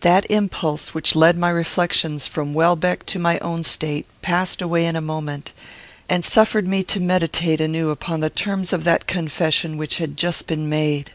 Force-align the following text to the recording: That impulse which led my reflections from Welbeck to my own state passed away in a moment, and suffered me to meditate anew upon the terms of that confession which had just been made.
That 0.00 0.28
impulse 0.28 0.92
which 0.92 1.14
led 1.14 1.38
my 1.38 1.50
reflections 1.50 2.26
from 2.26 2.52
Welbeck 2.52 3.06
to 3.06 3.18
my 3.20 3.38
own 3.38 3.62
state 3.62 4.06
passed 4.22 4.60
away 4.60 4.84
in 4.86 4.96
a 4.96 5.00
moment, 5.00 5.52
and 6.08 6.24
suffered 6.24 6.66
me 6.66 6.82
to 6.82 6.98
meditate 6.98 7.60
anew 7.60 7.90
upon 7.90 8.18
the 8.18 8.28
terms 8.28 8.72
of 8.72 8.82
that 8.82 9.06
confession 9.06 9.76
which 9.76 9.98
had 9.98 10.16
just 10.16 10.48
been 10.48 10.68
made. 10.68 11.12